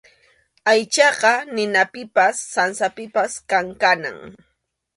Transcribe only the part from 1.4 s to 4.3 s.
ninapipas sansapipas kankanam.